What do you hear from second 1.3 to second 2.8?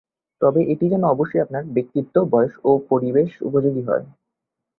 আপনার ব্যক্তিত্ব, বয়স ও